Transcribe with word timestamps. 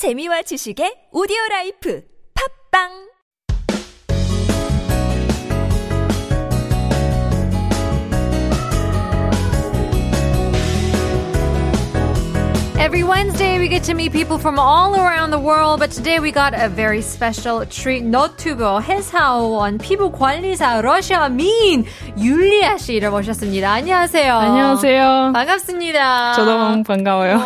재미와 0.00 0.40
지식의 0.40 1.12
오디오 1.12 1.36
라이프 1.50 2.00
팟빵 2.72 2.88
Every 12.80 13.04
Wednesday, 13.04 13.58
we 13.58 13.68
get 13.68 13.84
to 13.84 13.94
meet 13.94 14.10
people 14.12 14.38
from 14.38 14.58
all 14.58 14.96
around 14.96 15.32
the 15.32 15.38
world, 15.38 15.80
but 15.80 15.90
today 15.90 16.18
we 16.18 16.32
got 16.32 16.54
a 16.54 16.70
very 16.70 17.02
special 17.02 17.66
treat. 17.68 18.02
너튜버 18.02 18.80
회사원 18.80 19.76
피부 19.76 20.10
관리사 20.10 20.80
러시아인 20.80 21.84
율리아 22.16 22.78
씨를 22.78 23.10
모셨습니다. 23.10 23.70
안녕하세요. 23.70 24.34
안녕하세요. 24.34 25.32
반갑습니다. 25.34 26.32
저도 26.32 26.82
반가워요. 26.84 27.36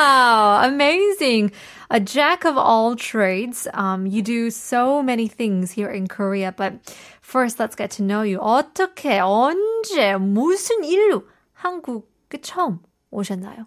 Wow, 0.00 0.62
amazing. 0.64 1.52
A 1.90 2.00
jack 2.00 2.46
of 2.46 2.56
all 2.56 2.96
trades. 2.96 3.68
Um, 3.74 4.06
you 4.06 4.22
do 4.22 4.50
so 4.50 5.02
many 5.02 5.28
things 5.28 5.70
here 5.72 5.90
in 5.90 6.06
Korea, 6.08 6.52
but 6.56 6.72
first, 7.20 7.60
let's 7.60 7.76
get 7.76 7.90
to 7.98 8.02
know 8.02 8.22
you. 8.22 8.38
어떻게, 8.38 9.20
언제, 9.20 10.16
무슨 10.16 10.84
일로 10.84 11.24
한국에 11.52 12.40
처음 12.40 12.78
오셨나요? 13.10 13.66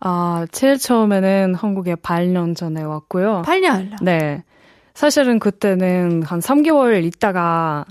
아, 0.00 0.44
제일 0.52 0.76
처음에는 0.76 1.54
한국에 1.54 1.94
8년 1.94 2.54
전에 2.54 2.82
왔고요. 2.82 3.42
8년. 3.46 3.96
네. 4.02 4.44
사실은 4.92 5.38
그때는 5.38 6.22
한 6.24 6.40
3개월 6.40 7.02
있다가 7.04 7.86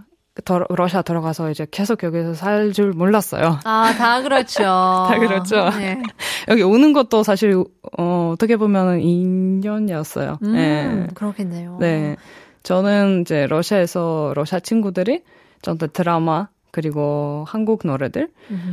더, 0.46 0.66
러시아 0.70 1.04
들어가서 1.04 1.52
이제 1.52 1.68
계속 1.70 2.02
여기서 2.04 2.34
살 2.34 2.72
줄 2.74 2.92
몰랐어요. 2.92 3.60
아, 3.64 3.94
다 3.98 4.22
그렇죠. 4.22 4.64
다 4.64 5.18
그렇죠. 5.20 5.70
네. 5.78 6.02
여기 6.50 6.64
오는 6.64 6.94
것도 6.94 7.24
사실, 7.24 7.64
어, 7.98 8.32
어떻게 8.34 8.58
보면은 8.58 9.00
2년이었어요. 9.00 10.42
음, 10.44 10.54
네. 10.54 11.08
그렇겠네요. 11.14 11.78
네. 11.80 12.16
저는 12.64 13.22
이제 13.22 13.46
러시아에서 13.48 14.34
러시아 14.36 14.60
친구들이 14.60 15.24
저한테 15.62 15.88
드라마, 15.88 16.48
그리고 16.74 17.44
한국 17.48 17.82
노래들 17.86 18.30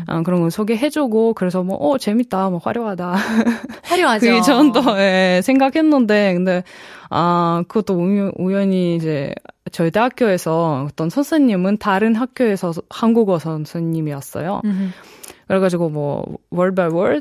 아, 0.07 0.23
그런 0.23 0.41
거 0.41 0.49
소개해주고 0.49 1.35
그래서 1.35 1.63
뭐어 1.63 1.99
재밌다 1.99 2.49
뭐 2.49 2.59
화려하다 2.59 3.13
화려하죠. 3.85 4.27
그 4.27 4.41
전도 4.41 4.99
예, 4.99 5.43
생각했는데 5.45 6.33
근데 6.33 6.65
아 7.11 7.63
그것도 7.69 8.01
우연, 8.01 8.33
우연히 8.39 8.97
이제 8.97 9.35
저희 9.71 9.91
대학교에서 9.91 10.87
어떤 10.89 11.11
선생님은 11.11 11.77
다른 11.77 12.15
학교에서 12.15 12.73
한국어 12.89 13.39
선생님이었어요. 13.39 14.63
음. 14.65 14.95
그래가지고 15.47 15.91
뭐 15.91 16.25
word 16.55 16.81
어, 16.81 17.21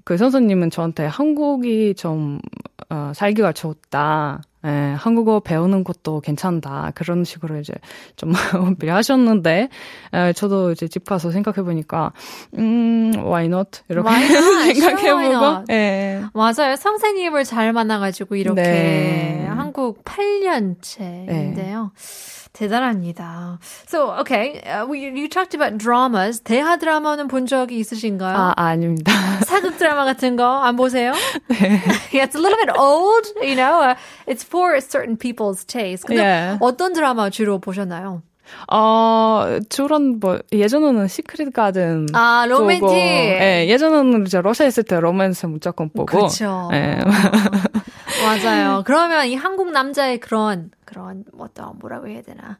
그 0.11 0.17
선생님은 0.17 0.71
저한테 0.71 1.05
한국이 1.05 1.95
좀 1.95 2.41
어, 2.89 3.13
살기가 3.15 3.53
좋다. 3.53 4.41
예, 4.65 4.69
한국어 4.97 5.39
배우는 5.39 5.85
것도 5.85 6.19
괜찮다. 6.19 6.91
그런 6.95 7.23
식으로 7.23 7.57
이제 7.59 7.73
좀 8.17 8.33
어필하셨는데, 8.75 9.69
예, 10.13 10.33
저도 10.33 10.73
이제 10.73 10.89
집 10.89 11.05
가서 11.05 11.31
생각해보니까, 11.31 12.11
음, 12.57 13.13
why 13.15 13.45
not? 13.45 13.83
이렇게 13.87 14.09
Why? 14.09 14.25
Sure, 14.75 14.97
생각해보고, 14.97 15.45
not? 15.45 15.71
예. 15.71 16.23
맞아요. 16.33 16.75
선생님을 16.75 17.45
잘 17.45 17.71
만나가지고 17.71 18.35
이렇게 18.35 18.61
네. 18.61 19.45
한국 19.47 20.03
8년째인데요. 20.03 21.91
대단합니다. 22.53 23.59
So, 23.87 24.11
okay. 24.19 24.61
Uh, 24.61 24.85
we, 24.85 24.99
you 25.05 25.29
talked 25.29 25.55
about 25.55 25.77
dramas. 25.77 26.41
대하 26.41 26.77
드라마는 26.77 27.27
본 27.27 27.47
적이 27.47 27.79
있으신가요? 27.79 28.35
아, 28.37 28.53
아닙니다. 28.55 29.11
사극 29.45 29.77
드라마 29.77 30.00
같은 30.05 30.35
거 30.35 30.61
안 30.63 30.75
보세요? 30.75 31.13
yeah, 31.49 31.79
it's 32.25 32.35
a 32.35 32.39
little 32.39 32.57
bit 32.57 32.69
old, 32.77 33.25
you 33.41 33.55
know. 33.55 33.81
Uh, 33.81 33.95
it's 34.27 34.43
for 34.43 34.79
certain 34.81 35.17
people's 35.17 35.63
taste. 35.65 36.05
근데 36.07 36.21
Yeah. 36.21 36.57
어떤 36.61 36.93
드라마 36.93 37.29
주로 37.29 37.59
보셨나요? 37.59 38.21
어, 38.69 39.59
주로 39.69 39.97
뭐, 39.99 40.39
예전에는 40.51 41.07
시크릿 41.07 41.53
가든. 41.53 42.07
아, 42.13 42.45
로맨틱. 42.49 42.81
보고, 42.81 42.93
예, 42.93 43.65
예전에는 43.69 44.25
이제 44.27 44.41
러시아 44.41 44.65
있을 44.67 44.83
때 44.83 44.99
로맨스 44.99 45.45
무조건 45.45 45.87
보고. 45.89 46.05
그렇죠. 46.05 46.69
예. 46.73 46.99
맞아요. 48.25 48.83
그러면 48.85 49.25
이 49.27 49.35
한국 49.35 49.71
남자의 49.71 50.19
그런 50.19 50.69
그런 50.85 51.23
어떤 51.39 51.79
뭐라고 51.79 52.07
해야 52.07 52.21
되나 52.21 52.59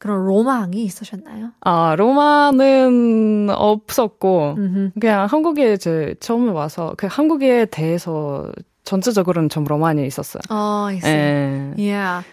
그런 0.00 0.24
로망이 0.24 0.82
있으셨나요? 0.82 1.50
아, 1.60 1.94
로마는 1.94 3.50
없었고, 3.50 4.54
음흠. 4.56 4.90
그냥 4.98 5.26
한국에 5.26 5.74
이제 5.74 6.14
처음에 6.20 6.50
와서, 6.52 6.94
그 6.96 7.06
한국에 7.08 7.66
대해서 7.66 8.50
전체적으로는 8.84 9.50
좀 9.50 9.64
로만이 9.64 10.06
있었어요. 10.06 10.40
어, 10.48 10.86
I 10.88 10.96
see. 10.96 11.12
예. 11.12 11.74
Yeah. 11.76 12.24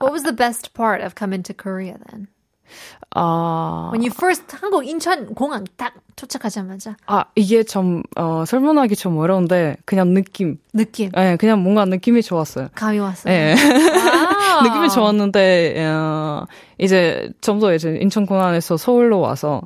What 0.00 0.12
was 0.12 0.24
the 0.24 0.34
best 0.34 0.74
part 0.74 1.00
of 1.02 1.14
coming 1.16 1.44
to 1.44 1.54
Korea 1.54 1.94
then? 2.10 2.26
아, 3.14 3.90
When 3.92 4.02
you 4.02 4.10
first 4.12 4.44
한국 4.60 4.84
인천 4.84 5.34
공항 5.34 5.64
딱 5.76 5.94
도착하자마자 6.16 6.96
아, 7.06 7.24
이게 7.36 7.62
좀, 7.62 8.02
어, 8.16 8.44
설명하기 8.44 8.96
좀 8.96 9.16
어려운데, 9.18 9.76
그냥 9.84 10.12
느낌. 10.12 10.58
느낌 10.74 11.10
예, 11.16 11.36
그냥 11.38 11.62
뭔가 11.62 11.84
느낌이 11.84 12.22
좋았어요. 12.22 12.68
감이 12.74 12.98
왔어요. 12.98 13.32
예. 13.32 13.54
아. 13.54 14.31
느낌이 14.62 14.88
좋았는데, 14.90 15.84
어, 15.86 16.46
이제 16.78 17.30
좀 17.40 17.60
더 17.60 17.72
이제 17.74 17.98
인천 18.00 18.26
공항에서 18.26 18.76
서울로 18.76 19.20
와서, 19.20 19.62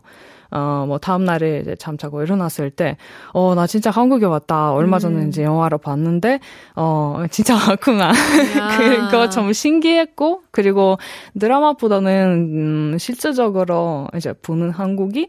어, 0.51 0.85
뭐, 0.87 0.99
다음 0.99 1.25
날에 1.25 1.61
이제 1.61 1.75
잠자고 1.77 2.23
일어났을 2.23 2.71
때, 2.71 2.97
어, 3.33 3.55
나 3.55 3.67
진짜 3.67 3.91
한국에 3.91 4.27
왔다. 4.27 4.73
얼마 4.73 4.99
전에 4.99 5.23
음. 5.23 5.29
이제 5.29 5.43
영화를 5.43 5.79
봤는데, 5.79 6.41
어, 6.77 7.25
진짜 7.31 7.55
왔구나. 7.55 8.13
그거 9.11 9.29
좀 9.29 9.53
신기했고, 9.53 10.43
그리고 10.53 10.99
드라마보다는, 11.39 12.93
음, 12.95 12.99
실질적으로 12.99 14.09
이제 14.17 14.33
보는 14.43 14.71
한국이 14.71 15.29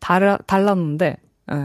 달, 0.00 0.38
달랐는데, 0.46 1.16
예. 1.52 1.56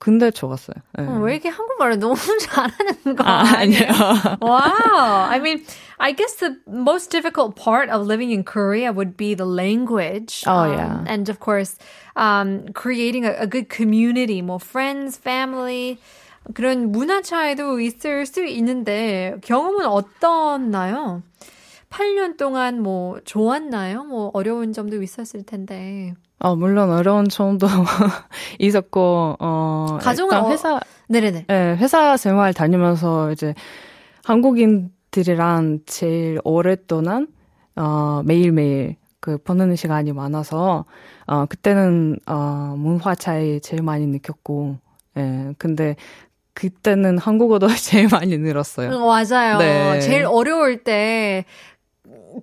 근데 0.00 0.30
좋았어요. 0.30 0.76
예. 0.98 1.02
어, 1.02 1.20
왜 1.20 1.34
이렇게 1.34 1.50
한국말을 1.50 1.98
너무 1.98 2.16
잘하는 2.16 3.16
거 3.16 3.22
아, 3.22 3.44
아니에요? 3.58 3.84
아니에요. 3.84 4.38
wow. 4.40 5.28
I 5.28 5.38
mean, 5.38 5.62
I 5.98 6.12
guess 6.12 6.36
the 6.36 6.56
most 6.66 7.10
difficult 7.10 7.54
part 7.54 7.90
of 7.90 8.06
living 8.06 8.32
in 8.32 8.42
Korea 8.42 8.92
would 8.92 9.18
be 9.18 9.34
the 9.34 9.44
language. 9.44 10.42
Oh, 10.46 10.64
um, 10.64 10.72
yeah. 10.72 11.04
And 11.06 11.28
of 11.28 11.38
course, 11.38 11.76
um, 12.16 12.72
creating 12.72 13.26
a, 13.26 13.44
a 13.44 13.46
good 13.46 13.68
community, 13.68 14.40
more 14.40 14.58
friends, 14.58 15.18
family. 15.18 15.98
그런 16.54 16.90
문화 16.90 17.20
차이도 17.20 17.80
있을 17.80 18.24
수 18.24 18.42
있는데 18.42 19.36
경험은 19.42 19.84
어떻나요? 19.84 21.22
8년 21.90 22.38
동안 22.38 22.80
뭐 22.80 23.20
좋았나요? 23.26 24.04
뭐 24.04 24.30
어려운 24.32 24.72
점도 24.72 25.02
있었을 25.02 25.44
텐데. 25.44 26.14
어, 26.40 26.56
물론 26.56 26.90
어려운 26.90 27.28
점도 27.28 27.66
있었고, 28.58 29.36
어, 29.38 29.98
가정은 30.00 30.34
일단 30.34 30.46
어- 30.46 30.50
회사, 30.50 30.80
네네네. 31.08 31.46
예, 31.50 31.76
회사 31.78 32.16
생활 32.16 32.54
다니면서 32.54 33.30
이제 33.32 33.54
한국인들이랑 34.24 35.80
제일 35.86 36.40
오랫동안, 36.44 37.28
어, 37.76 38.22
매일매일 38.24 38.96
그 39.20 39.36
보내는 39.36 39.76
시간이 39.76 40.12
많아서, 40.12 40.86
어, 41.26 41.46
그때는, 41.46 42.18
어, 42.26 42.74
문화 42.78 43.14
차이 43.14 43.60
제일 43.60 43.82
많이 43.82 44.06
느꼈고, 44.06 44.78
예, 45.18 45.54
근데 45.58 45.96
그때는 46.54 47.18
한국어도 47.18 47.66
제일 47.76 48.08
많이 48.10 48.38
늘었어요. 48.38 48.90
어, 48.92 49.06
맞아요. 49.06 49.58
네. 49.58 50.00
제일 50.00 50.24
어려울 50.24 50.82
때 50.84 51.44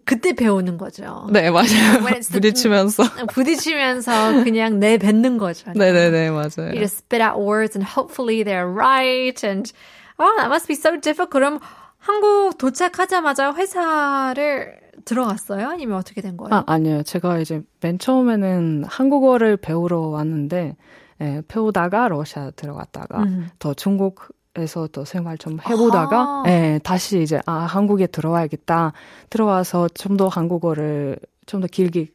그때 0.06 0.34
배우는 0.34 0.78
거죠. 0.78 1.28
네, 1.32 1.50
맞아요. 1.50 2.00
부딪히면서. 2.32 3.04
부딪히면서 3.32 4.44
그냥 4.44 4.80
내뱉는 4.80 5.38
거죠. 5.38 5.72
네네네, 5.74 6.30
맞아요. 6.32 6.72
You 6.72 6.80
just 6.80 6.98
spit 6.98 7.22
out 7.22 7.40
words 7.40 7.76
and 7.76 7.86
hopefully 7.86 8.44
they're 8.44 8.70
right. 8.70 9.42
And 9.44 9.72
oh, 10.20 10.34
that 10.38 10.48
must 10.50 10.68
be 10.68 10.76
so 10.76 10.92
difficult. 11.00 11.32
그럼 11.32 11.60
한국 11.98 12.58
도착하자마자 12.58 13.54
회사를 13.54 14.80
들어갔어요? 15.06 15.70
아니면 15.70 15.98
어떻게 15.98 16.22
된 16.22 16.38
거예요? 16.38 16.54
아, 16.54 16.64
아니요. 16.68 17.04
제가 17.04 17.40
이제 17.40 17.62
맨 17.82 18.00
처음에는 18.00 18.86
한국어를 18.88 19.58
배우러 19.58 20.00
왔는데, 20.00 20.76
예, 21.22 21.42
배우다가 21.48 22.08
러시아 22.08 22.52
들어갔다가, 22.52 23.24
음. 23.24 23.50
더 23.60 23.74
중국 23.74 24.37
에서 24.58 24.88
또 24.92 25.06
생활 25.06 25.38
좀 25.38 25.60
해보다가, 25.60 26.20
아하. 26.20 26.44
예, 26.48 26.80
다시 26.84 27.22
이제, 27.22 27.40
아, 27.46 27.54
한국에 27.54 28.08
들어와야겠다. 28.08 28.94
들어와서 29.30 29.88
좀 29.90 30.18
더 30.18 30.28
한국어를 30.28 31.18
좀 31.46 31.62
더 31.62 31.68
길게 31.68 32.08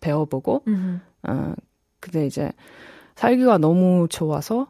배워보고, 0.00 0.62
음. 0.68 1.00
어, 1.26 1.54
근데 2.00 2.26
이제 2.26 2.52
살기가 3.16 3.58
너무 3.58 4.06
좋아서, 4.10 4.68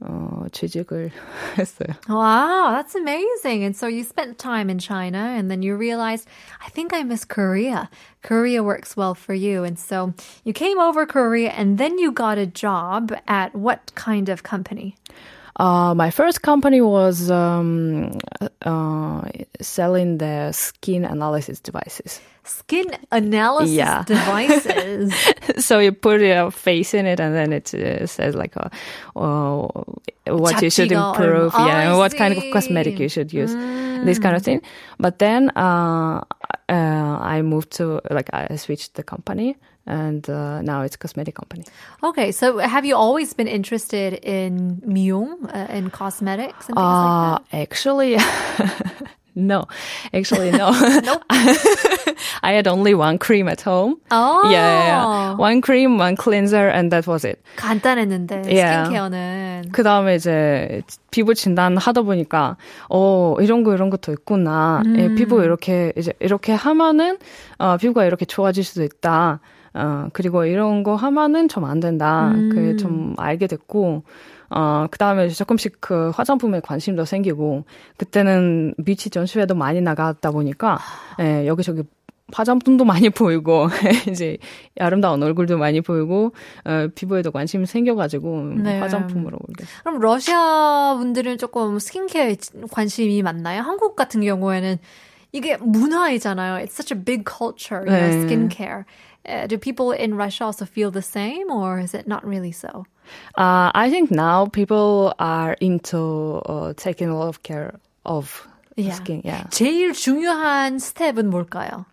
어, 0.00 0.44
취직을 0.52 1.10
했어요. 1.58 1.88
Wow, 2.08 2.72
that's 2.74 2.94
amazing. 2.94 3.64
And 3.64 3.74
so 3.76 3.86
you 3.86 4.02
spent 4.02 4.38
time 4.38 4.68
in 4.68 4.78
China 4.78 5.18
and 5.18 5.50
then 5.50 5.62
you 5.62 5.76
realized, 5.76 6.28
I 6.64 6.68
think 6.70 6.92
I 6.92 7.02
miss 7.04 7.24
Korea. 7.24 7.88
Korea 8.22 8.62
works 8.62 8.96
well 8.96 9.14
for 9.14 9.34
you. 9.34 9.64
And 9.64 9.78
so 9.78 10.12
you 10.44 10.52
came 10.52 10.78
over 10.78 11.06
Korea 11.06 11.50
and 11.50 11.78
then 11.78 11.98
you 11.98 12.12
got 12.12 12.38
a 12.38 12.46
job 12.46 13.12
at 13.26 13.54
what 13.54 13.92
kind 13.94 14.28
of 14.28 14.42
company? 14.42 14.96
Uh, 15.56 15.94
my 15.94 16.10
first 16.10 16.42
company 16.42 16.80
was 16.80 17.30
um, 17.30 18.18
uh, 18.62 19.22
selling 19.60 20.18
the 20.18 20.50
skin 20.52 21.04
analysis 21.04 21.60
devices. 21.60 22.20
Skin 22.42 22.86
analysis 23.12 23.70
yeah. 23.70 24.02
devices. 24.06 25.14
so 25.58 25.78
you 25.78 25.92
put 25.92 26.20
your 26.20 26.50
face 26.50 26.92
in 26.92 27.06
it, 27.06 27.20
and 27.20 27.34
then 27.34 27.52
it 27.52 27.72
uh, 27.72 28.06
says 28.06 28.34
like, 28.34 28.56
uh, 28.56 28.68
oh, 29.16 29.70
what 30.26 30.60
you 30.60 30.70
should 30.70 30.90
improve, 30.90 31.52
yeah, 31.54 31.88
and 31.88 31.98
what 31.98 32.16
kind 32.16 32.36
of 32.36 32.42
cosmetic 32.52 32.98
you 32.98 33.08
should 33.08 33.32
use, 33.32 33.54
mm. 33.54 34.04
this 34.04 34.18
kind 34.18 34.34
of 34.34 34.42
mm. 34.42 34.46
thing. 34.46 34.62
But 34.98 35.20
then 35.20 35.50
uh, 35.56 36.24
I 36.68 37.42
moved 37.42 37.70
to 37.72 38.00
like 38.10 38.28
I 38.32 38.56
switched 38.56 38.94
the 38.94 39.04
company. 39.04 39.56
And 39.86 40.28
uh, 40.30 40.62
now 40.62 40.82
it's 40.82 40.96
cosmetic 40.96 41.34
company. 41.34 41.64
okay, 42.02 42.32
so 42.32 42.58
have 42.58 42.84
you 42.84 42.96
always 42.96 43.32
been 43.34 43.48
interested 43.48 44.14
in 44.22 44.80
미용, 44.86 45.44
uh, 45.54 45.66
in 45.72 45.90
cosmetics 45.90 46.68
and 46.68 46.76
things 46.76 46.78
Uh, 46.78 47.38
like 47.38 47.50
that? 47.50 47.58
actually, 47.68 48.16
no. 49.34 49.66
Actually, 50.12 50.52
no. 50.52 50.70
I 52.42 52.52
had 52.52 52.68
only 52.68 52.94
one 52.94 53.18
cream 53.18 53.48
at 53.48 53.60
home. 53.60 53.96
Oh, 54.10 54.42
Yeah, 54.44 54.50
yeah, 54.52 54.84
yeah. 54.86 55.36
One 55.36 55.60
cream, 55.60 55.98
one 55.98 56.16
cleanser, 56.16 56.68
and 56.68 56.90
that 56.92 57.06
was 57.06 57.24
it. 57.24 57.42
간단했는데 57.56 58.46
Yeah. 58.52 58.84
스킨케어는 58.88 59.72
그 59.72 59.82
다음에 59.82 60.14
이제 60.16 60.82
피부 61.10 61.34
진단 61.34 61.76
하다 61.76 62.02
보니까, 62.02 62.56
어, 62.88 63.36
이런 63.40 63.64
거, 63.64 63.74
이런 63.74 63.90
것도 63.90 64.12
있구나. 64.12 64.82
예, 64.96 65.14
피부 65.14 65.42
이렇게, 65.42 65.92
이제 65.96 66.12
이렇게 66.20 66.52
하면은, 66.52 67.18
어, 67.58 67.76
피부가 67.76 68.04
이렇게 68.04 68.24
좋아질 68.24 68.62
수도 68.64 68.82
있다. 68.84 69.40
어, 69.74 70.08
그리고 70.12 70.44
이런 70.44 70.82
거 70.82 70.94
하면은 70.96 71.48
좀 71.48 71.64
안 71.64 71.80
된다. 71.80 72.32
그게 72.50 72.76
좀 72.76 73.14
알게 73.18 73.46
됐고, 73.46 74.02
어, 74.50 74.86
그 74.90 74.98
다음에 74.98 75.28
조금씩 75.28 75.78
그 75.80 76.10
화장품에 76.10 76.60
관심도 76.60 77.04
생기고, 77.04 77.64
그때는 77.96 78.74
뮤치 78.78 79.10
전시회도 79.10 79.54
많이 79.54 79.80
나갔다 79.80 80.30
보니까, 80.30 80.78
예, 81.20 81.46
여기저기 81.46 81.82
화장품도 82.32 82.84
많이 82.84 83.10
보이고, 83.10 83.66
이제 84.10 84.38
아름다운 84.78 85.22
얼굴도 85.22 85.58
많이 85.58 85.80
보이고, 85.80 86.32
어, 86.64 86.88
피부에도 86.94 87.30
관심이 87.32 87.66
생겨가지고, 87.66 88.42
네. 88.62 88.78
화장품으로 88.80 89.38
그럼 89.82 89.98
러시아 90.00 90.94
분들은 90.98 91.38
조금 91.38 91.78
스킨케어에 91.78 92.36
관심이 92.70 93.22
많나요? 93.22 93.60
한국 93.62 93.96
같은 93.96 94.20
경우에는 94.22 94.78
이게 95.32 95.56
문화이잖아요. 95.56 96.64
It's 96.64 96.72
such 96.72 96.94
a 96.94 97.04
big 97.04 97.24
culture, 97.26 97.82
you 97.84 97.90
know, 97.90 98.08
네. 98.10 98.26
skincare. 98.26 98.84
Uh, 99.27 99.47
do 99.47 99.57
people 99.57 99.91
in 99.91 100.15
Russia 100.15 100.45
also 100.45 100.65
feel 100.65 100.91
the 100.91 101.01
same, 101.01 101.51
or 101.51 101.79
is 101.79 101.93
it 101.93 102.07
not 102.07 102.25
really 102.25 102.51
so? 102.51 102.85
Uh, 103.37 103.69
I 103.75 103.89
think 103.89 104.11
now 104.11 104.45
people 104.47 105.13
are 105.19 105.55
into 105.59 106.41
uh, 106.45 106.73
taking 106.77 107.09
a 107.09 107.15
lot 107.17 107.27
of 107.27 107.43
care 107.43 107.73
of 108.05 108.47
Yeah. 108.77 108.93
skin. 108.95 109.21
Yeah. 109.25 109.43
제일 109.51 109.91
중요한 109.93 110.79
스텝은 110.79 111.29
뭘까요? 111.29 111.85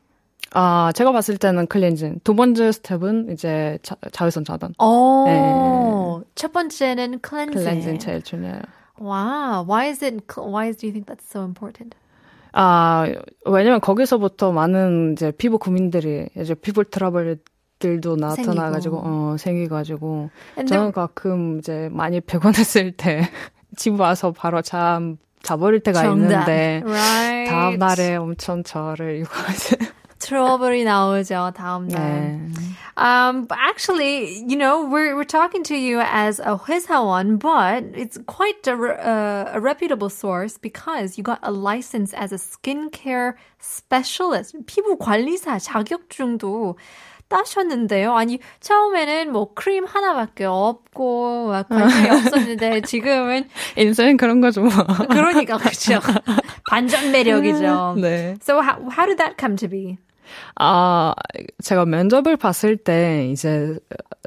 아, 0.53 0.93
제가 0.95 1.11
봤을 1.11 1.37
때는 1.37 1.67
클렌징. 1.67 2.21
두 2.23 2.35
번째 2.37 2.71
스텝은 2.71 3.33
이제 3.33 3.79
자, 3.83 3.97
자외선 4.13 4.45
차단. 4.45 4.75
어, 4.79 6.21
첫 6.37 6.53
번째는 6.53 7.19
클렌징 7.21 7.59
cleansing. 7.61 7.99
제일 7.99 8.23
중요해요. 8.23 8.63
Wow, 8.99 9.65
why 9.67 9.89
is 9.91 10.03
it? 10.03 10.23
cl- 10.33 10.49
Why 10.49 10.73
do 10.73 10.87
you 10.87 10.93
think 10.93 11.07
that's 11.07 11.27
so 11.29 11.43
important? 11.45 11.95
아, 12.54 13.08
왜냐면 13.46 13.80
거기서부터 13.80 14.52
많은 14.52 15.14
이제 15.14 15.32
피부 15.32 15.58
고민들이 15.58 16.28
이제 16.38 16.54
피부 16.54 16.84
트러블 16.84 17.40
들도 17.80 18.16
나타나가지고, 18.16 19.02
어, 19.04 19.36
생기가지고. 19.40 20.30
저는 20.68 20.92
가끔 20.92 21.60
이제 21.60 21.90
많이 21.92 22.22
피곤했을 22.22 22.92
때 22.92 23.22
집 23.76 24.00
와서 24.00 24.32
바로 24.32 24.62
잠, 24.62 25.18
자버릴 25.42 25.80
때가 25.80 26.04
정답. 26.04 26.24
있는데. 26.48 26.84
right. 26.86 27.50
다음 27.50 27.78
날에 27.80 28.16
엄청 28.18 28.64
저를 28.64 29.18
이거 29.18 29.30
트러블이 30.32 30.86
나오죠. 30.86 31.52
다음 31.54 31.90
날. 31.90 32.00
네. 32.00 32.52
Um, 32.96 33.48
actually, 33.52 34.44
you 34.48 34.56
know, 34.56 34.86
we're 34.86 35.16
we're 35.16 35.26
talking 35.26 35.64
to 35.64 35.76
you 35.76 36.00
as 36.00 36.40
a 36.40 36.56
회사원, 36.56 37.38
but 37.38 37.84
it's 37.94 38.18
quite 38.28 38.66
a, 38.66 38.76
uh, 38.76 39.52
a 39.56 39.60
reputable 39.60 40.10
source 40.10 40.58
because 40.58 41.18
you 41.18 41.24
got 41.24 41.40
a 41.44 41.52
license 41.52 42.14
as 42.14 42.32
a 42.32 42.38
skincare 42.38 43.34
specialist. 43.60 44.56
피부 44.68 44.98
관리사 44.98 45.60
자격증도 45.60 46.78
따셨는데요. 47.28 48.14
아니 48.16 48.40
처음에는 48.62 49.32
뭐 49.34 49.54
크림 49.54 49.86
하나밖에 49.86 50.46
없고 50.46 51.48
막 51.48 51.68
관심이 51.68 52.10
없었는데 52.10 52.82
지금은 52.82 53.50
인생 53.76 54.16
그런 54.16 54.40
거죠. 54.40 54.62
뭐. 54.62 54.72
그러니까 55.10 55.58
그렇죠. 55.58 56.00
반전 56.70 57.12
매력이죠. 57.12 57.96
네. 58.00 58.38
So 58.42 58.62
how 58.62 58.80
how 58.90 59.06
did 59.06 59.18
that 59.18 59.36
come 59.38 59.58
to 59.58 59.68
be? 59.68 59.98
아, 60.56 61.14
제가 61.64 61.86
면접을 61.86 62.38
봤을 62.38 62.78
때 62.78 63.28
이제 63.32 63.78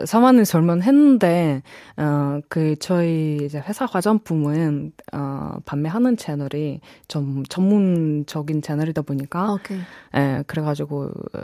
사만을 0.05 0.45
설문했는데 0.45 1.63
어, 1.99 2.41
그 2.49 2.77
저희 2.81 3.39
이제 3.43 3.59
회사 3.61 3.87
화장품은 3.87 4.93
어, 5.13 5.53
판매하는 5.65 6.17
채널이 6.17 6.81
좀 7.09 7.45
전문적인 7.49 8.63
채널이다 8.63 9.03
보니까 9.03 9.53
오케이. 9.53 9.79
예, 10.17 10.43
그래 10.47 10.63
가지고 10.63 11.05
어, 11.35 11.41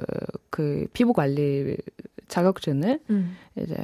그 0.51 0.87
피부 0.93 1.13
관리 1.13 1.77
자격증을 2.29 3.01
음. 3.11 3.37
이제 3.57 3.77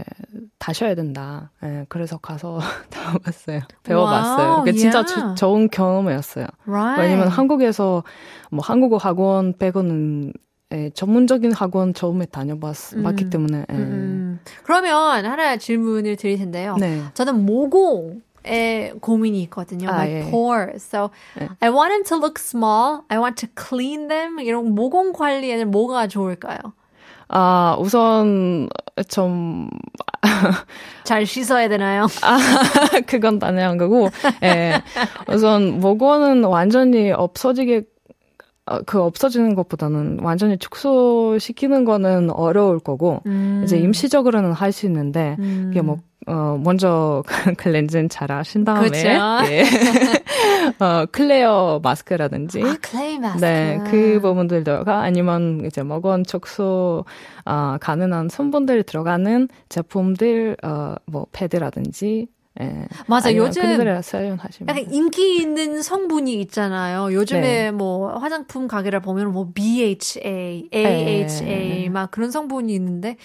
따셔야 0.59 0.95
된다. 0.95 1.51
예, 1.65 1.85
그래서 1.89 2.17
가서 2.19 2.61
배워봤어요. 2.91 3.61
배워봤어요. 3.83 4.49
Wow, 4.49 4.59
그게 4.65 4.73
진짜 4.73 4.99
yeah. 4.99 5.15
조- 5.15 5.35
좋은 5.35 5.69
경험이었어요. 5.69 6.47
Right. 6.67 7.03
왜냐면 7.03 7.29
한국에서 7.29 8.05
뭐 8.51 8.61
한국어 8.65 8.97
학원 8.99 9.53
빼고는 9.59 10.33
예, 10.73 10.91
전문적인 10.91 11.53
학원 11.53 11.95
처음에 11.95 12.27
다녀봤기 12.27 13.31
때문에 13.31 13.67
예. 13.71 13.75
음. 13.75 14.41
그러면 14.65 15.25
하나 15.25 15.57
질문을 15.57 16.17
드릴 16.17 16.39
텐데요. 16.39 16.77
네. 16.79 17.03
저는 17.15 17.45
모공 17.45 18.23
에 18.49 18.93
고민이 19.01 19.43
있거든요. 19.45 19.89
아, 19.89 19.95
my 19.95 20.11
예. 20.11 20.31
pores. 20.31 20.85
So 20.85 21.11
네. 21.37 21.49
I 21.61 21.71
want 21.71 21.91
them 21.91 22.05
to 22.05 22.17
look 22.17 22.39
small. 22.39 23.01
I 23.09 23.19
want 23.19 23.45
to 23.45 23.49
clean 23.57 24.07
them. 24.07 24.39
이런 24.39 24.73
모공 24.73 25.13
관리에는 25.13 25.71
뭐가 25.71 26.07
좋을까요? 26.07 26.59
아 27.29 27.77
우선 27.81 28.69
좀 29.09 29.69
잘 31.05 31.27
씻어야 31.27 31.69
되나요? 31.69 32.07
아, 32.23 32.39
그건 33.07 33.39
당연한 33.39 33.79
거고, 33.79 34.09
예. 34.43 34.83
우선, 35.29 35.81
모공은 35.81 36.45
완전히 36.45 37.13
없어지게, 37.13 37.77
어, 37.79 37.83
그 38.85 39.01
없어지는 39.01 39.55
것보다는 39.55 40.19
완전히 40.23 40.59
축소시키는 40.59 41.85
거는 41.85 42.31
어려울 42.31 42.81
거고, 42.81 43.23
음. 43.27 43.63
이제 43.65 43.79
임시적으로는 43.79 44.53
할 44.53 44.73
수 44.73 44.87
있는데, 44.87 45.37
그게 45.39 45.81
뭐, 45.81 45.99
어, 46.27 46.61
먼저 46.63 47.23
클렌징 47.59 48.09
잘 48.09 48.33
하신 48.33 48.65
다음에. 48.65 48.89
예. 49.49 49.63
어, 50.85 51.07
클레이 51.13 51.81
마스크라든지, 51.83 52.63
아, 52.63 52.77
클레이 52.83 53.19
마스크. 53.21 53.45
네, 53.45 53.79
그 53.89 54.19
부분들 54.21 54.65
들어가 54.65 55.03
아니면 55.03 55.63
이제 55.65 55.85
모공 55.85 56.25
축소 56.25 57.05
어, 57.45 57.77
가능한 57.81 58.29
성분들 58.29 58.83
들어가는 58.83 59.49
제품들 59.69 60.57
어, 60.65 60.97
뭐 61.07 61.27
패드라든지 61.31 62.27
예. 62.61 62.87
맞아, 63.07 63.29
아니면 63.29 63.49
요즘 63.49 63.63
약간 64.69 64.91
인기 64.91 65.37
있는 65.37 65.83
성분이 65.83 66.41
있잖아요. 66.43 67.13
요즘에 67.13 67.41
네. 67.41 67.71
뭐 67.71 68.17
화장품 68.19 68.67
가게를 68.67 69.01
보면 69.01 69.33
뭐 69.33 69.51
BHA, 69.55 70.71
AHA 70.73 71.83
네. 71.83 71.89
막 71.91 72.11
그런 72.11 72.31
성분이 72.31 72.75
있는데 72.75 73.17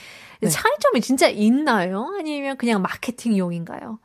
차이점이 0.42 1.02
진짜 1.02 1.28
있나요? 1.30 2.14
아니면 2.20 2.58
그냥 2.58 2.82
마케팅용인가요? 2.82 4.00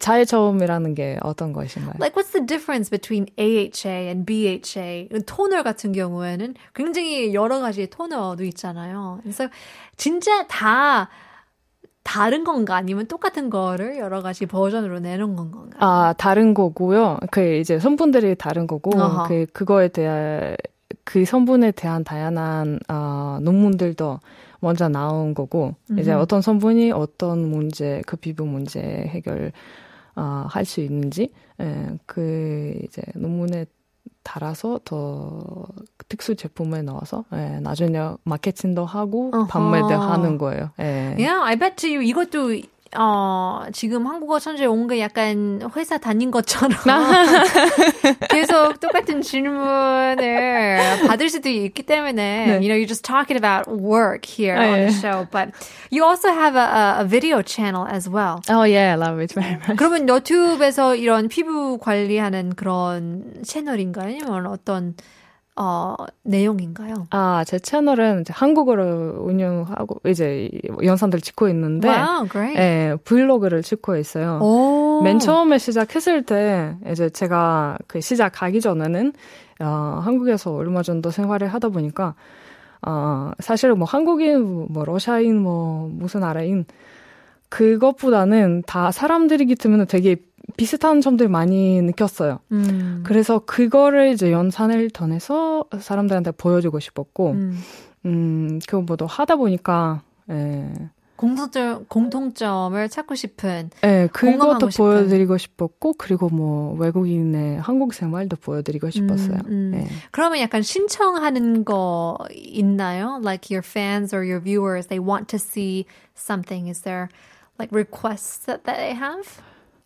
자의점이라는 0.00 0.94
게 0.94 1.18
어떤 1.22 1.52
것인가요? 1.52 1.94
Like 1.98 2.14
what's 2.14 2.32
the 2.32 2.46
difference 2.46 2.90
between 2.90 3.26
AHA 3.38 4.08
and 4.08 4.26
BHA? 4.26 5.08
토너 5.26 5.62
같은 5.62 5.92
경우에는 5.92 6.54
굉장히 6.74 7.34
여러 7.34 7.60
가지의 7.60 7.88
토너도 7.90 8.44
있잖아요. 8.44 9.18
그래서 9.22 9.48
진짜 9.96 10.46
다 10.46 11.08
다른 12.08 12.42
건가 12.42 12.74
아니면 12.74 13.06
똑같은 13.06 13.50
거를 13.50 13.98
여러 13.98 14.22
가지 14.22 14.46
버전으로 14.46 15.00
내놓은 15.00 15.36
건가? 15.36 15.76
아 15.78 16.14
다른 16.16 16.54
거고요. 16.54 17.18
그 17.30 17.56
이제 17.56 17.78
성분들이 17.78 18.34
다른 18.34 18.66
거고 18.66 18.98
어허. 18.98 19.28
그 19.28 19.44
그거에 19.52 19.88
대한 19.88 20.56
그 21.04 21.26
성분에 21.26 21.72
대한 21.72 22.04
다양한 22.04 22.80
어, 22.88 23.38
논문들도 23.42 24.20
먼저 24.60 24.88
나온 24.88 25.34
거고 25.34 25.74
이제 25.98 26.12
어떤 26.12 26.40
성분이 26.40 26.92
어떤 26.92 27.46
문제 27.46 28.02
그 28.06 28.16
피부 28.16 28.46
문제 28.46 28.80
해결 28.80 29.52
어, 30.16 30.46
할수 30.48 30.80
있는지 30.80 31.30
예, 31.60 31.88
그 32.06 32.74
이제 32.84 33.02
논문에 33.16 33.66
달아서 34.22 34.80
더 34.84 35.66
특수 36.08 36.34
제품에 36.36 36.82
넣어서 36.82 37.24
예, 37.32 37.60
나중에 37.60 37.98
마케팅도 38.24 38.84
하고. 38.84 39.30
판매도 39.48 39.88
하는 39.88 40.38
거예요. 40.38 40.70
예. 40.80 41.14
Yeah, 41.18 41.40
I 41.42 41.56
bet 41.56 41.86
you 41.86 42.02
이것도 42.02 42.60
어, 42.96 43.66
지금 43.72 44.06
한국어 44.06 44.38
천재 44.38 44.64
온 44.64 44.88
게 44.88 45.00
약간 45.00 45.60
회사 45.76 45.98
다닌 45.98 46.30
것처럼 46.30 46.70
계속 48.30 48.80
똑같은 48.80 49.20
질문을 49.20 51.06
받을 51.06 51.28
수도 51.28 51.48
있기 51.48 51.82
때문에 51.82 52.46
네. 52.46 52.52
you 52.56 52.68
know 52.68 52.74
you're 52.74 52.88
just 52.88 53.04
talking 53.04 53.36
about 53.36 53.68
work 53.70 54.24
here 54.24 54.56
아, 54.56 54.62
on 54.62 54.78
예. 54.78 54.86
the 54.86 54.92
show 54.92 55.26
but 55.30 55.50
you 55.90 56.04
also 56.04 56.28
have 56.32 56.56
a, 56.56 56.98
a, 56.98 57.00
a 57.00 57.04
video 57.04 57.42
channel 57.42 57.86
as 57.86 58.08
well. 58.08 58.40
Oh 58.48 58.64
yeah, 58.64 58.92
I 58.92 58.96
love 58.96 59.20
it 59.20 59.32
very 59.34 59.56
much. 59.56 59.76
그러면 59.76 60.08
유튜브에서 60.08 60.94
이런 60.96 61.28
피부 61.28 61.78
관리하는 61.78 62.54
그런 62.54 63.34
채널인가요? 63.44 64.08
아니면 64.08 64.46
어떤 64.46 64.94
어, 65.60 65.96
내용인가요? 66.22 67.08
아, 67.10 67.42
제 67.44 67.58
채널은 67.58 68.20
이제 68.20 68.32
한국어로 68.32 69.24
운영하고 69.24 70.00
이제 70.08 70.48
영상들 70.82 71.20
찍고 71.20 71.48
있는데 71.48 71.88
Wow. 71.88 72.28
예, 72.56 72.96
브이로그를 73.02 73.62
찍고 73.62 73.96
있어요. 73.96 74.38
오. 74.40 75.02
맨 75.02 75.18
처음에 75.18 75.58
시작했을 75.58 76.22
때 76.22 76.76
이제 76.92 77.10
제가 77.10 77.76
그 77.88 78.00
시작하기 78.00 78.60
전에는 78.60 79.12
어, 79.60 80.00
한국에서 80.04 80.54
얼마 80.54 80.82
정도 80.84 81.10
생활을 81.10 81.48
하다 81.48 81.70
보니까 81.70 82.14
어, 82.86 83.32
사실 83.40 83.72
뭐 83.74 83.84
한국인, 83.84 84.68
뭐 84.70 84.84
러시아인, 84.84 85.42
뭐 85.42 85.88
무슨 85.92 86.20
나라인 86.20 86.66
그것보다는 87.48 88.62
다 88.66 88.92
사람들이기 88.92 89.56
때문에 89.56 89.86
되게 89.86 90.16
비슷한 90.56 91.00
점들 91.00 91.28
많이 91.28 91.80
느꼈어요. 91.82 92.40
음. 92.52 93.02
그래서 93.06 93.38
그거를 93.40 94.12
이제 94.12 94.32
연산을 94.32 94.90
통해서 94.90 95.64
사람들한테 95.78 96.32
보여주고 96.32 96.80
싶었고, 96.80 97.30
음, 97.32 97.58
음. 98.06 98.58
그거보다 98.66 99.06
하다 99.06 99.36
보니까, 99.36 100.02
예, 100.30 100.72
공통점, 101.16 101.84
공통점을 101.88 102.88
찾고 102.88 103.14
싶은. 103.16 103.70
예, 103.84 104.08
공감하고 104.14 104.52
그것도 104.52 104.70
싶은. 104.70 104.84
보여드리고 104.84 105.36
싶었고, 105.36 105.94
그리고 105.98 106.28
뭐 106.28 106.74
외국인의 106.78 107.60
한국 107.60 107.92
생활도 107.92 108.36
보여드리고 108.36 108.90
싶었어요. 108.90 109.38
음, 109.46 109.72
음. 109.74 109.74
예. 109.74 109.88
그러면 110.12 110.38
약간 110.40 110.62
신청하는 110.62 111.64
거 111.64 112.18
있나요? 112.32 113.18
Like 113.20 113.50
your 113.50 113.66
fans 113.66 114.14
or 114.14 114.24
your 114.24 114.40
viewers, 114.42 114.86
they 114.86 115.04
want 115.04 115.28
to 115.28 115.38
see 115.38 115.86
something. 116.16 116.68
Is 116.70 116.82
there 116.82 117.08
like 117.58 117.74
requests 117.74 118.46
that, 118.46 118.62
that 118.64 118.78
they 118.78 118.94
have? 118.94 119.42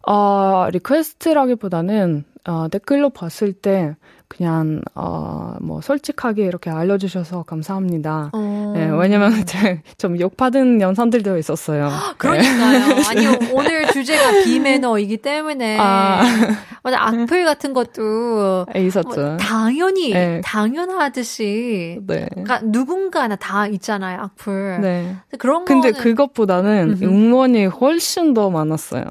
어, 0.07 0.69
리퀘스트라기보다는, 0.73 2.25
어, 2.47 2.69
댓글로 2.71 3.11
봤을 3.11 3.53
때, 3.53 3.95
그냥, 4.29 4.81
어, 4.95 5.55
뭐, 5.61 5.83
솔직하게 5.83 6.45
이렇게 6.47 6.71
알려주셔서 6.71 7.43
감사합니다. 7.43 8.31
어. 8.33 8.73
예, 8.77 8.87
왜냐면, 8.87 9.33
좀 9.99 10.19
욕받은 10.19 10.81
영상들도 10.81 11.37
있었어요. 11.37 11.91
그러니까요. 12.17 12.97
아니 13.11 13.27
오늘 13.53 13.87
주제가 13.89 14.31
비매너이기 14.45 15.19
때문에 15.19 15.77
아. 15.79 16.23
맞아 16.83 16.97
악플 17.01 17.45
같은 17.45 17.75
것도 17.75 18.67
예, 18.75 18.85
있었죠. 18.87 19.21
뭐 19.21 19.37
당연히 19.37 20.13
네. 20.13 20.41
당연하듯이 20.45 21.99
네. 22.07 22.27
그러니까 22.33 22.61
누군가나 22.65 23.37
다 23.37 23.67
있잖아요 23.69 24.21
악플. 24.23 24.81
네. 24.81 25.17
그런 25.39 25.65
근데 25.65 25.93
거는 25.93 26.03
그것보다는. 26.03 26.99
응원이 27.03 27.67
훨씬 27.67 28.35
더 28.35 28.51
많았어요. 28.51 29.05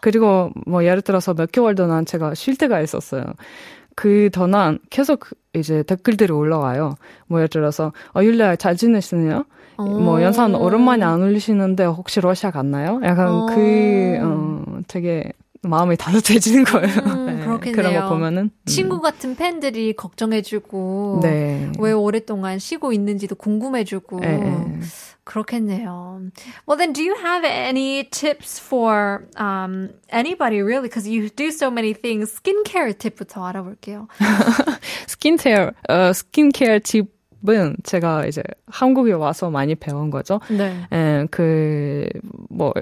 그리고 0.00 0.50
뭐 0.66 0.84
예를 0.84 1.02
들어서 1.02 1.34
몇 1.34 1.50
개월 1.52 1.74
동안 1.74 2.04
제가 2.06 2.34
쉴 2.34 2.56
때가 2.56 2.80
있었어요. 2.80 3.24
그 3.94 4.30
동안 4.32 4.78
계속 4.90 5.26
이제 5.54 5.82
댓글들이 5.82 6.32
올라와요. 6.32 6.94
뭐 7.26 7.40
예를 7.40 7.48
들어서 7.48 7.92
어 8.14 8.22
율리야 8.22 8.56
잘 8.56 8.76
지내시네요? 8.76 9.44
뭐 9.76 10.22
연산 10.22 10.54
오랜만에 10.54 11.04
안 11.04 11.22
올리시는데 11.22 11.84
혹시 11.84 12.20
러시아 12.20 12.50
갔나요? 12.50 13.00
약간 13.04 13.28
어. 13.28 13.46
그 13.46 14.18
어, 14.22 14.80
되게 14.88 15.32
마음이 15.62 15.96
따뜻해지는 15.96 16.64
거예요. 16.64 16.96
음, 17.06 17.26
네, 17.26 17.44
그렇겠네요. 17.44 17.72
그런 17.76 17.94
거 17.94 18.08
보면은 18.08 18.42
음. 18.44 18.50
친구 18.66 19.00
같은 19.00 19.34
팬들이 19.36 19.94
걱정해주고 19.94 21.20
네. 21.22 21.72
왜 21.78 21.92
오랫동안 21.92 22.58
쉬고 22.58 22.92
있는지도 22.92 23.34
궁금해주고 23.34 24.20
예, 24.24 24.28
예. 24.28 24.80
그렇겠네요. 25.24 26.20
Well, 26.66 26.78
then, 26.78 26.92
do 26.92 27.02
you 27.02 27.14
have 27.14 27.44
any 27.44 28.04
tips 28.10 28.58
for 28.58 29.26
um, 29.36 29.90
anybody 30.10 30.62
really? 30.62 30.88
Because 30.88 31.06
you 31.08 31.28
do 31.28 31.50
so 31.50 31.70
many 31.70 31.92
things. 31.92 32.32
Skincare 32.32 32.96
팁부터 32.96 33.44
알아볼게요. 33.44 34.08
스킨케어 35.06 35.72
어 35.88 36.12
스킨케어 36.12 36.78
팁 36.82 37.18
은 37.46 37.76
제가 37.84 38.26
이제 38.26 38.42
한국에 38.66 39.12
와서 39.12 39.50
많이 39.50 39.74
배운 39.74 40.10
거죠. 40.10 40.40
네. 40.50 40.74
예, 40.92 41.26
그, 41.30 42.08
뭐, 42.50 42.72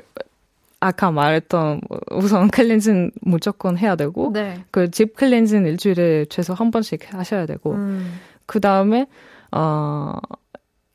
아까 0.80 1.11
말했던, 1.11 1.80
뭐 1.88 2.00
우선 2.12 2.49
클렌징 2.49 3.11
무조건 3.23 3.78
해야 3.78 3.97
되고, 3.97 4.33
네. 4.33 4.64
그집 4.71 5.16
클렌징 5.16 5.66
일주일에 5.66 6.26
최소 6.26 6.54
한 6.54 6.71
번씩 6.71 7.14
하셔야 7.14 7.47
되고, 7.47 7.73
음. 7.73 8.14
그 8.45 8.61
다음에, 8.61 9.06
어, 9.52 10.14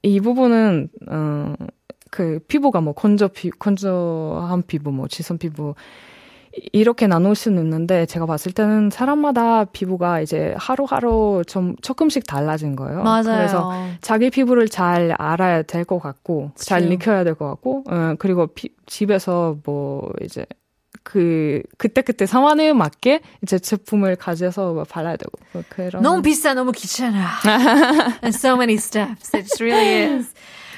이 0.03 0.19
부분은, 0.19 0.89
어, 1.09 1.55
그 2.11 2.39
피부가 2.47 2.81
뭐 2.81 2.93
건조 2.93 3.29
피, 3.29 3.49
건조한 3.49 4.63
피부, 4.67 4.91
뭐 4.91 5.07
지선 5.07 5.37
피부, 5.37 5.73
이- 6.55 6.69
이렇게 6.73 7.07
나눌 7.07 7.35
수는 7.35 7.63
있는데, 7.63 8.05
제가 8.05 8.25
봤을 8.25 8.51
때는 8.51 8.89
사람마다 8.89 9.65
피부가 9.65 10.21
이제 10.21 10.53
하루하루 10.57 11.43
좀 11.47 11.75
조금씩 11.81 12.25
달라진 12.27 12.75
거예요. 12.75 13.03
맞아요. 13.03 13.23
그래서 13.23 13.71
자기 14.01 14.29
피부를 14.29 14.67
잘 14.69 15.13
알아야 15.17 15.61
될 15.63 15.85
것 15.85 15.99
같고 15.99 16.51
잘 16.55 16.81
True. 16.81 16.93
익혀야 16.95 17.23
될 17.23 17.35
것 17.35 17.47
같고 17.47 17.83
어, 17.89 18.15
그리고 18.19 18.47
피- 18.47 18.73
집에서 18.85 19.57
뭐 19.65 20.11
이제 20.21 20.45
그 21.03 21.63
그때 21.77 22.01
그때 22.03 22.25
상황에 22.27 22.73
맞게 22.73 23.21
이제 23.41 23.57
제품을 23.57 24.15
가져서 24.17 24.73
뭐 24.73 24.83
발라야 24.83 25.15
되고 25.17 25.31
뭐 25.53 25.63
그런 25.69 26.03
너무 26.03 26.21
비싸, 26.21 26.53
너무 26.53 26.71
귀찮아. 26.71 27.25
And 28.23 28.35
so 28.37 28.53
many 28.55 28.75
steps. 28.75 29.35
It 29.35 29.49
really 29.63 30.15
is. 30.19 30.33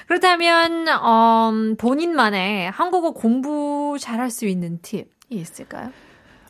그렇다면 0.07 0.87
음, 0.87 1.75
본인만의 1.77 2.71
한국어 2.71 3.11
공부 3.11 3.97
잘할 3.99 4.29
수 4.31 4.45
있는 4.45 4.79
팁이 4.81 5.05
있을까요? 5.29 5.91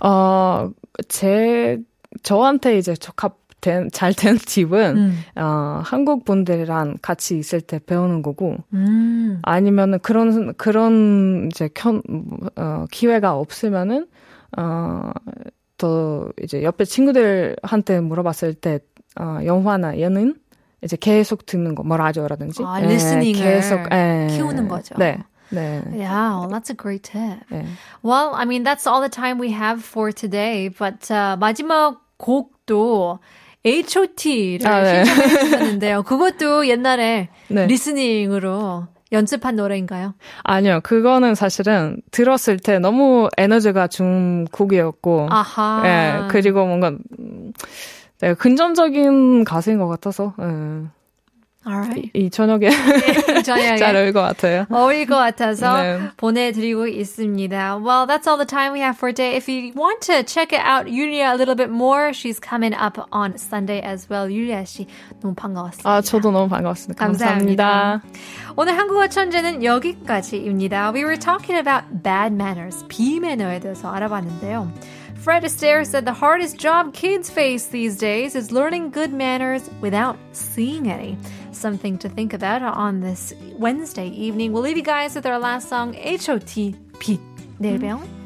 어 0.01 0.69
제 1.07 1.79
저한테 2.23 2.77
이제 2.77 2.93
적합 2.95 3.37
된 3.61 3.89
잘 3.91 4.13
된 4.13 4.35
팁은 4.45 4.97
음. 4.97 5.19
어 5.35 5.81
한국 5.83 6.25
분들이랑 6.25 6.97
같이 7.01 7.37
있을 7.37 7.61
때 7.61 7.79
배우는 7.79 8.21
거고 8.21 8.57
음. 8.73 9.39
아니면은 9.43 9.99
그런 9.99 10.53
그런 10.55 11.47
이제 11.51 11.69
현, 11.77 12.01
어, 12.57 12.85
기회가 12.91 13.35
없으면은 13.37 14.07
어 14.57 15.11
또 15.77 16.31
이제 16.41 16.63
옆에 16.63 16.85
친구들한테 16.85 17.99
물어봤을 17.99 18.53
때 18.53 18.79
어, 19.19 19.39
영화나 19.43 19.97
예능 19.97 20.35
이제 20.81 20.95
계속 20.95 21.45
듣는 21.45 21.75
거, 21.75 21.83
뭐 21.83 21.97
라디오라든지 21.97 22.63
아, 22.63 22.79
예, 22.79 22.85
listening을 22.85 23.43
계속 23.43 23.79
예. 23.91 24.27
키우는 24.31 24.67
거죠. 24.69 24.95
네, 24.97 25.17
네. 25.53 25.83
Yeah, 25.95 26.39
well, 26.39 26.49
that's 26.49 26.69
a 26.69 26.73
great 26.75 27.03
tip. 27.03 27.39
네. 27.49 27.65
Well, 28.01 28.33
I 28.33 28.45
mean, 28.45 28.63
that's 28.63 28.87
all 28.87 29.01
the 29.01 29.09
time 29.09 29.37
we 29.37 29.51
have 29.51 29.83
for 29.83 30.11
today. 30.11 30.69
But 30.69 31.09
uh, 31.11 31.37
마지막 31.37 32.01
곡도 32.17 33.19
H.O.T.를 33.65 34.67
아, 34.67 34.83
네. 34.83 35.05
신청해 35.05 35.27
주셨는데요. 35.29 36.03
그것도 36.03 36.67
옛날에 36.67 37.29
네. 37.47 37.67
리스닝으로 37.67 38.87
연습한 39.13 39.55
노래인가요? 39.55 40.15
아니요, 40.43 40.81
그거는 40.81 41.35
사실은 41.35 42.01
들었을 42.11 42.57
때 42.57 42.79
너무 42.79 43.29
에너지가 43.37 43.87
준 43.87 44.45
곡이었고, 44.51 45.27
아하. 45.29 45.83
예, 45.85 46.27
그리고 46.29 46.65
뭔가 46.65 46.89
음, 47.19 47.53
네, 48.19 48.33
근전적인 48.33 49.43
가수인 49.43 49.77
것 49.77 49.87
같아서 49.87 50.33
예, 50.41 50.87
Alright. 51.66 52.10
이, 52.14 52.26
이 52.26 52.30
저녁에 52.30 52.70
저녁에 53.44 53.76
잘 53.76 53.94
어울 53.94 54.12
것 54.12 54.22
같아요. 54.22 54.64
어울릴 54.70 55.06
것 55.06 55.16
같아서 55.16 55.82
네. 55.82 56.00
보내드리고 56.16 56.86
있습니다. 56.86 57.78
Well, 57.84 58.06
that's 58.06 58.26
all 58.26 58.38
the 58.38 58.46
time 58.46 58.72
we 58.72 58.80
have 58.80 58.96
for 58.96 59.12
today. 59.12 59.36
If 59.36 59.48
you 59.50 59.72
want 59.74 60.00
to 60.06 60.22
check 60.22 60.52
it 60.52 60.62
out, 60.64 60.88
Yulia 60.88 61.34
a 61.34 61.36
little 61.36 61.56
bit 61.56 61.68
more, 61.68 62.12
she's 62.14 62.40
coming 62.40 62.72
up 62.72 62.96
on 63.12 63.36
Sunday 63.36 63.82
as 63.84 64.08
well. 64.08 64.30
유리아 64.32 64.64
씨 64.64 64.86
너무 65.20 65.34
반가웠습니다. 65.34 65.90
아, 65.90 66.00
저도 66.00 66.30
너무 66.30 66.48
반갑습니다. 66.48 67.04
감사합니다. 67.04 68.00
감사합니다. 68.00 68.02
오늘 68.56 68.78
한국어 68.78 69.08
천재는 69.08 69.62
여기까지입니다. 69.62 70.92
We 70.94 71.04
were 71.04 71.18
talking 71.18 71.58
about 71.58 71.84
bad 72.02 72.32
manners, 72.32 72.86
비매너에 72.88 73.60
대해서 73.60 73.90
알아봤는데요. 73.92 74.72
Fred 75.22 75.42
Astaire 75.42 75.86
said 75.86 76.04
the 76.04 76.12
hardest 76.12 76.58
job 76.58 76.94
kids 76.94 77.30
face 77.30 77.66
these 77.66 77.96
days 77.96 78.34
is 78.34 78.52
learning 78.52 78.90
good 78.90 79.12
manners 79.12 79.68
without 79.80 80.16
seeing 80.32 80.90
any. 80.90 81.16
Something 81.52 81.98
to 81.98 82.08
think 82.08 82.32
about 82.32 82.62
on 82.62 83.00
this 83.00 83.32
Wednesday 83.56 84.08
evening. 84.08 84.52
We'll 84.52 84.62
leave 84.62 84.76
you 84.76 84.84
guys 84.84 85.14
with 85.14 85.26
our 85.26 85.38
last 85.38 85.68
song, 85.68 85.94
H.O.T.P. 85.96 87.20
내일 87.58 87.78
봬요. 87.78 88.21